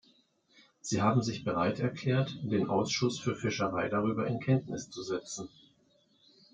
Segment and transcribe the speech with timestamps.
[0.79, 5.47] Sie haben sich bereit erklärt, den Ausschuss für Fischerei darüber in Kenntnis zu setzen.